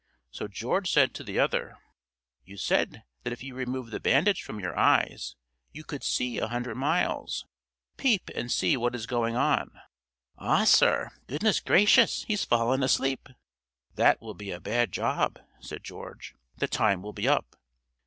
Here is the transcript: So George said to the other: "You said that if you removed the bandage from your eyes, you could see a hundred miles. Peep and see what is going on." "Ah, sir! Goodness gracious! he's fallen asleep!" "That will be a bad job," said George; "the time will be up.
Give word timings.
So 0.31 0.47
George 0.47 0.91
said 0.91 1.13
to 1.13 1.23
the 1.23 1.37
other: 1.37 1.77
"You 2.43 2.57
said 2.57 3.03
that 3.21 3.33
if 3.33 3.43
you 3.43 3.53
removed 3.53 3.91
the 3.91 3.99
bandage 3.99 4.41
from 4.41 4.59
your 4.59 4.75
eyes, 4.75 5.35
you 5.73 5.83
could 5.83 6.03
see 6.03 6.39
a 6.39 6.47
hundred 6.47 6.73
miles. 6.77 7.45
Peep 7.97 8.31
and 8.33 8.51
see 8.51 8.75
what 8.75 8.95
is 8.95 9.05
going 9.05 9.35
on." 9.35 9.79
"Ah, 10.39 10.63
sir! 10.63 11.11
Goodness 11.27 11.59
gracious! 11.59 12.23
he's 12.23 12.45
fallen 12.45 12.81
asleep!" 12.81 13.29
"That 13.93 14.19
will 14.19 14.33
be 14.33 14.49
a 14.49 14.59
bad 14.59 14.91
job," 14.91 15.37
said 15.59 15.83
George; 15.83 16.33
"the 16.57 16.67
time 16.67 17.03
will 17.03 17.13
be 17.13 17.27
up. 17.27 17.55